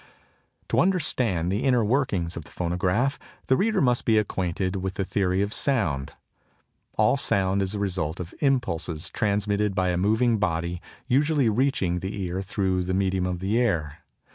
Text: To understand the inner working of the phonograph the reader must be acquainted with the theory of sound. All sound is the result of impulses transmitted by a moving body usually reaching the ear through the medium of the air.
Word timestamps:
To 0.69 0.79
understand 0.79 1.51
the 1.51 1.63
inner 1.63 1.85
working 1.85 2.25
of 2.35 2.43
the 2.43 2.49
phonograph 2.49 3.19
the 3.45 3.55
reader 3.55 3.81
must 3.81 4.03
be 4.03 4.17
acquainted 4.17 4.77
with 4.77 4.95
the 4.95 5.05
theory 5.05 5.43
of 5.43 5.53
sound. 5.53 6.13
All 6.97 7.17
sound 7.17 7.61
is 7.61 7.73
the 7.73 7.77
result 7.79 8.19
of 8.19 8.33
impulses 8.39 9.11
transmitted 9.11 9.75
by 9.75 9.89
a 9.89 9.97
moving 9.97 10.39
body 10.39 10.81
usually 11.07 11.49
reaching 11.49 11.99
the 11.99 12.19
ear 12.23 12.41
through 12.41 12.81
the 12.81 12.95
medium 12.95 13.27
of 13.27 13.41
the 13.41 13.59
air. 13.59 13.99